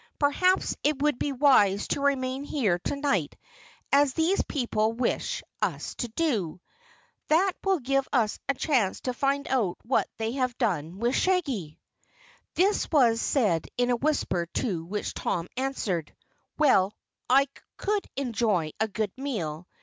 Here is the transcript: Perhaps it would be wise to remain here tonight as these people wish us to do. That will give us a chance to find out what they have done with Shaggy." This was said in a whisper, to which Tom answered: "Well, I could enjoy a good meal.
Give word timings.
Perhaps 0.17 0.75
it 0.83 0.99
would 1.03 1.19
be 1.19 1.31
wise 1.31 1.87
to 1.89 2.01
remain 2.01 2.43
here 2.43 2.79
tonight 2.79 3.37
as 3.91 4.15
these 4.15 4.41
people 4.43 4.93
wish 4.93 5.43
us 5.61 5.93
to 5.93 6.07
do. 6.07 6.59
That 7.27 7.51
will 7.63 7.77
give 7.77 8.07
us 8.11 8.39
a 8.49 8.55
chance 8.55 9.01
to 9.01 9.13
find 9.13 9.47
out 9.47 9.77
what 9.83 10.07
they 10.17 10.31
have 10.31 10.57
done 10.57 10.97
with 10.97 11.13
Shaggy." 11.13 11.77
This 12.55 12.89
was 12.91 13.21
said 13.21 13.67
in 13.77 13.91
a 13.91 13.95
whisper, 13.95 14.47
to 14.55 14.83
which 14.83 15.13
Tom 15.13 15.47
answered: 15.55 16.15
"Well, 16.57 16.95
I 17.29 17.47
could 17.77 18.07
enjoy 18.17 18.71
a 18.79 18.87
good 18.87 19.11
meal. 19.17 19.67